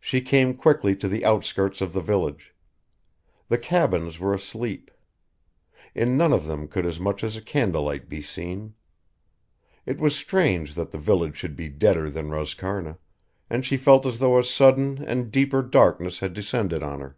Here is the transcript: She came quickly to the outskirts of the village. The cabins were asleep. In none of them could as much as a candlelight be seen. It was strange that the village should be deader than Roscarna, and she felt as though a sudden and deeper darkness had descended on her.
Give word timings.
She 0.00 0.20
came 0.20 0.56
quickly 0.56 0.96
to 0.96 1.06
the 1.06 1.24
outskirts 1.24 1.80
of 1.80 1.92
the 1.92 2.00
village. 2.00 2.52
The 3.46 3.56
cabins 3.56 4.18
were 4.18 4.34
asleep. 4.34 4.90
In 5.94 6.16
none 6.16 6.32
of 6.32 6.46
them 6.46 6.66
could 6.66 6.84
as 6.84 6.98
much 6.98 7.22
as 7.22 7.36
a 7.36 7.40
candlelight 7.40 8.08
be 8.08 8.20
seen. 8.20 8.74
It 9.86 10.00
was 10.00 10.16
strange 10.16 10.74
that 10.74 10.90
the 10.90 10.98
village 10.98 11.36
should 11.36 11.54
be 11.54 11.68
deader 11.68 12.10
than 12.10 12.30
Roscarna, 12.30 12.98
and 13.48 13.64
she 13.64 13.76
felt 13.76 14.04
as 14.06 14.18
though 14.18 14.40
a 14.40 14.42
sudden 14.42 15.04
and 15.04 15.30
deeper 15.30 15.62
darkness 15.62 16.18
had 16.18 16.32
descended 16.34 16.82
on 16.82 16.98
her. 16.98 17.16